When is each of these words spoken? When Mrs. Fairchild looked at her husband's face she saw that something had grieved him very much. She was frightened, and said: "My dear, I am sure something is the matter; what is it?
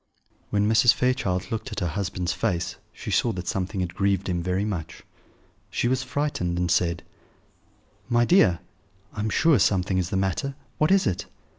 When 0.49 0.67
Mrs. 0.67 0.95
Fairchild 0.95 1.51
looked 1.51 1.71
at 1.71 1.79
her 1.79 1.85
husband's 1.85 2.33
face 2.33 2.77
she 2.91 3.11
saw 3.11 3.31
that 3.33 3.47
something 3.47 3.81
had 3.81 3.93
grieved 3.93 4.27
him 4.27 4.41
very 4.41 4.65
much. 4.65 5.03
She 5.69 5.87
was 5.87 6.01
frightened, 6.01 6.57
and 6.57 6.71
said: 6.71 7.03
"My 8.09 8.25
dear, 8.25 8.61
I 9.13 9.19
am 9.19 9.29
sure 9.29 9.59
something 9.59 9.99
is 9.99 10.09
the 10.09 10.17
matter; 10.17 10.55
what 10.79 10.89
is 10.89 11.05
it? 11.05 11.27